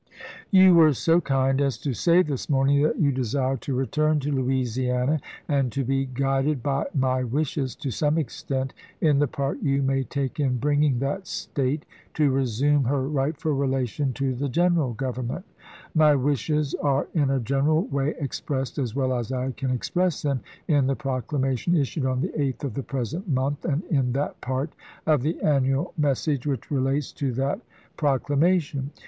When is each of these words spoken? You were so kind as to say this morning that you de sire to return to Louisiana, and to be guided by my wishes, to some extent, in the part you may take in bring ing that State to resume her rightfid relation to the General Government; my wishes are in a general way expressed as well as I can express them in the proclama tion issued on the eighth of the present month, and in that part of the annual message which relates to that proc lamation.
You 0.49 0.73
were 0.73 0.93
so 0.93 1.21
kind 1.21 1.61
as 1.61 1.77
to 1.77 1.93
say 1.93 2.23
this 2.23 2.49
morning 2.49 2.81
that 2.81 2.97
you 2.97 3.11
de 3.11 3.23
sire 3.23 3.55
to 3.57 3.75
return 3.75 4.19
to 4.21 4.31
Louisiana, 4.31 5.19
and 5.47 5.71
to 5.73 5.83
be 5.83 6.07
guided 6.07 6.63
by 6.63 6.87
my 6.95 7.23
wishes, 7.23 7.75
to 7.75 7.91
some 7.91 8.17
extent, 8.17 8.73
in 8.99 9.19
the 9.19 9.27
part 9.27 9.61
you 9.61 9.83
may 9.83 10.01
take 10.01 10.39
in 10.39 10.57
bring 10.57 10.81
ing 10.81 10.97
that 11.01 11.27
State 11.27 11.85
to 12.15 12.31
resume 12.31 12.85
her 12.85 13.07
rightfid 13.07 13.59
relation 13.59 14.11
to 14.13 14.33
the 14.33 14.49
General 14.49 14.93
Government; 14.95 15.45
my 15.93 16.15
wishes 16.15 16.73
are 16.81 17.07
in 17.13 17.29
a 17.29 17.39
general 17.39 17.83
way 17.85 18.15
expressed 18.17 18.79
as 18.79 18.95
well 18.95 19.13
as 19.15 19.31
I 19.31 19.51
can 19.51 19.69
express 19.69 20.23
them 20.23 20.39
in 20.67 20.87
the 20.87 20.95
proclama 20.95 21.55
tion 21.55 21.75
issued 21.77 22.07
on 22.07 22.21
the 22.21 22.41
eighth 22.41 22.63
of 22.63 22.73
the 22.73 22.81
present 22.81 23.29
month, 23.29 23.65
and 23.65 23.83
in 23.83 24.13
that 24.13 24.41
part 24.41 24.71
of 25.05 25.21
the 25.21 25.39
annual 25.41 25.93
message 25.95 26.47
which 26.47 26.71
relates 26.71 27.11
to 27.11 27.31
that 27.33 27.61
proc 27.97 28.29
lamation. 28.29 28.87